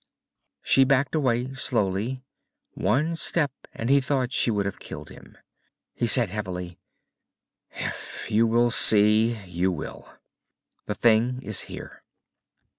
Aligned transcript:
She 0.63 0.83
backed 0.83 1.13
away 1.13 1.53
slowly, 1.53 2.23
one 2.71 3.15
step, 3.15 3.51
and 3.71 3.87
he 3.87 4.01
thought 4.01 4.33
she 4.33 4.49
would 4.49 4.65
have 4.65 4.79
killed 4.79 5.09
him. 5.11 5.37
He 5.93 6.07
said 6.07 6.31
heavily: 6.31 6.79
"If 7.69 8.25
you 8.27 8.47
will 8.47 8.71
see, 8.71 9.37
you 9.45 9.71
will. 9.71 10.11
The 10.87 10.95
thing 10.95 11.43
is 11.43 11.61
here." 11.69 12.01